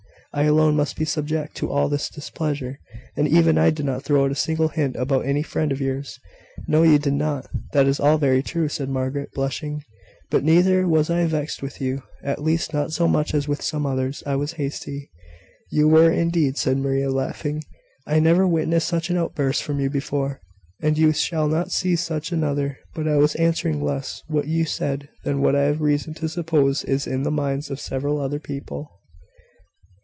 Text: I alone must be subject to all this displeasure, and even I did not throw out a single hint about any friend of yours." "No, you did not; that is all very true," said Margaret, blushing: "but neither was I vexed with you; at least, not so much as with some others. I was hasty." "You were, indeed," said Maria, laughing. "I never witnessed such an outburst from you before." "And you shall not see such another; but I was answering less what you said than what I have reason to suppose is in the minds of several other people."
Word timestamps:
I 0.33 0.43
alone 0.43 0.77
must 0.77 0.95
be 0.95 1.03
subject 1.03 1.57
to 1.57 1.69
all 1.69 1.89
this 1.89 2.07
displeasure, 2.07 2.79
and 3.17 3.27
even 3.27 3.57
I 3.57 3.69
did 3.69 3.85
not 3.85 4.03
throw 4.03 4.23
out 4.23 4.31
a 4.31 4.35
single 4.35 4.69
hint 4.69 4.95
about 4.95 5.25
any 5.25 5.43
friend 5.43 5.73
of 5.73 5.81
yours." 5.81 6.21
"No, 6.69 6.83
you 6.83 6.99
did 6.99 7.15
not; 7.15 7.47
that 7.73 7.85
is 7.85 7.99
all 7.99 8.17
very 8.17 8.41
true," 8.41 8.69
said 8.69 8.87
Margaret, 8.87 9.33
blushing: 9.33 9.83
"but 10.29 10.45
neither 10.45 10.87
was 10.87 11.09
I 11.09 11.25
vexed 11.25 11.61
with 11.61 11.81
you; 11.81 12.03
at 12.23 12.41
least, 12.41 12.71
not 12.73 12.93
so 12.93 13.09
much 13.09 13.33
as 13.33 13.49
with 13.49 13.61
some 13.61 13.85
others. 13.85 14.23
I 14.25 14.37
was 14.37 14.53
hasty." 14.53 15.11
"You 15.69 15.89
were, 15.89 16.09
indeed," 16.09 16.55
said 16.55 16.77
Maria, 16.77 17.11
laughing. 17.11 17.65
"I 18.07 18.19
never 18.21 18.47
witnessed 18.47 18.87
such 18.87 19.09
an 19.09 19.17
outburst 19.17 19.61
from 19.61 19.81
you 19.81 19.89
before." 19.89 20.39
"And 20.81 20.97
you 20.97 21.11
shall 21.11 21.49
not 21.49 21.73
see 21.73 21.97
such 21.97 22.31
another; 22.31 22.77
but 22.95 23.05
I 23.05 23.17
was 23.17 23.35
answering 23.35 23.83
less 23.83 24.23
what 24.29 24.47
you 24.47 24.63
said 24.63 25.09
than 25.25 25.41
what 25.41 25.57
I 25.57 25.63
have 25.63 25.81
reason 25.81 26.13
to 26.13 26.29
suppose 26.29 26.85
is 26.85 27.05
in 27.05 27.23
the 27.23 27.31
minds 27.31 27.69
of 27.69 27.81
several 27.81 28.17
other 28.21 28.39
people." 28.39 28.89